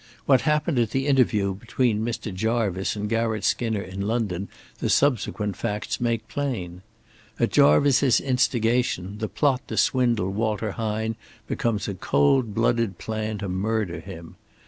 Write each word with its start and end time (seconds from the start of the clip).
What 0.25 0.41
happened 0.41 0.79
at 0.79 0.89
the 0.89 1.05
interview 1.05 1.53
between 1.53 2.03
Mr. 2.03 2.33
Jarvice 2.33 2.95
and 2.95 3.07
Garratt 3.07 3.43
Skinner 3.43 3.83
in 3.83 4.01
London 4.01 4.47
the 4.79 4.89
subsequent 4.89 5.55
facts 5.57 6.01
make 6.01 6.27
plain. 6.27 6.81
At 7.39 7.51
Jarvice's 7.51 8.19
instigation 8.19 9.19
the 9.19 9.27
plot 9.29 9.67
to 9.67 9.77
swindle 9.77 10.31
Walter 10.31 10.71
Hine 10.71 11.17
becomes 11.45 11.87
a 11.87 11.93
cold 11.93 12.55
blooded 12.55 12.97
plan 12.97 13.37
to 13.37 13.47
murder 13.47 13.99
him. 13.99 14.37